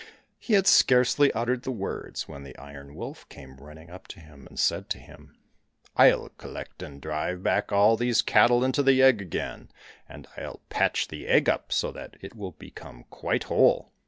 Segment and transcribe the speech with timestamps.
[0.39, 4.89] "He had scarcely uttered the words when the Iron Wolf came running up, and said
[4.89, 5.37] to him,"
[5.95, 9.69] I'll collect and drive back all these cattle into the egg again,
[10.09, 13.91] and I'll patch the egg up so that it will become quite whole.